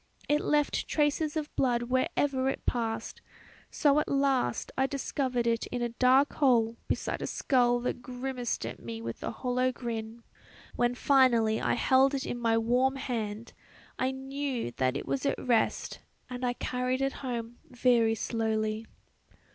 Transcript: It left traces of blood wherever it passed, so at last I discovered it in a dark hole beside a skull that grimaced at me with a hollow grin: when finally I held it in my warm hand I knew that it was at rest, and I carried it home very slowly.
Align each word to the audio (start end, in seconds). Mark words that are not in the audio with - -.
It 0.27 0.41
left 0.41 0.87
traces 0.87 1.37
of 1.37 1.55
blood 1.55 1.83
wherever 1.83 2.49
it 2.49 2.65
passed, 2.65 3.21
so 3.69 3.99
at 3.99 4.07
last 4.09 4.71
I 4.75 4.87
discovered 4.87 5.45
it 5.45 5.67
in 5.67 5.83
a 5.83 5.89
dark 5.89 6.33
hole 6.33 6.75
beside 6.87 7.21
a 7.21 7.27
skull 7.27 7.79
that 7.81 8.01
grimaced 8.01 8.65
at 8.65 8.79
me 8.79 8.99
with 8.99 9.21
a 9.21 9.29
hollow 9.29 9.71
grin: 9.71 10.23
when 10.75 10.95
finally 10.95 11.61
I 11.61 11.75
held 11.75 12.15
it 12.15 12.25
in 12.25 12.39
my 12.39 12.57
warm 12.57 12.95
hand 12.95 13.53
I 13.99 14.09
knew 14.09 14.71
that 14.77 14.97
it 14.97 15.05
was 15.05 15.23
at 15.27 15.37
rest, 15.37 15.99
and 16.31 16.43
I 16.43 16.53
carried 16.53 17.01
it 17.03 17.13
home 17.21 17.59
very 17.69 18.15
slowly. 18.15 18.87